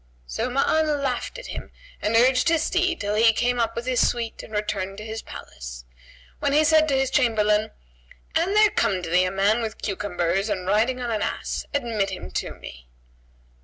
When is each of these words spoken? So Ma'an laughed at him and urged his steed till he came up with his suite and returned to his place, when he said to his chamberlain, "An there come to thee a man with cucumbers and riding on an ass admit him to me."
So 0.25 0.49
Ma'an 0.49 0.87
laughed 1.03 1.37
at 1.37 1.45
him 1.45 1.69
and 2.01 2.15
urged 2.15 2.49
his 2.49 2.63
steed 2.63 2.99
till 3.01 3.13
he 3.13 3.31
came 3.31 3.59
up 3.59 3.75
with 3.75 3.85
his 3.85 4.09
suite 4.09 4.41
and 4.41 4.51
returned 4.51 4.97
to 4.97 5.05
his 5.05 5.21
place, 5.21 5.85
when 6.39 6.53
he 6.53 6.63
said 6.63 6.87
to 6.87 6.95
his 6.97 7.11
chamberlain, 7.11 7.69
"An 8.33 8.55
there 8.55 8.71
come 8.71 9.03
to 9.03 9.09
thee 9.11 9.25
a 9.25 9.29
man 9.31 9.61
with 9.61 9.79
cucumbers 9.79 10.49
and 10.49 10.65
riding 10.65 10.99
on 10.99 11.11
an 11.11 11.21
ass 11.21 11.67
admit 11.71 12.09
him 12.09 12.31
to 12.31 12.55
me." 12.55 12.87